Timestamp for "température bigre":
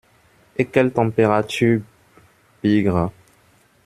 0.91-3.11